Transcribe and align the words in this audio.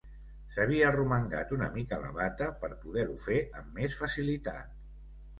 S'havia 0.53 0.85
arromangat 0.91 1.51
una 1.57 1.67
mica 1.75 1.99
la 2.05 2.09
bata 2.15 2.47
per 2.63 2.69
poder-ho 2.85 3.17
fer 3.27 3.37
amb 3.61 3.77
més 3.81 3.99
facilitat. 3.99 4.73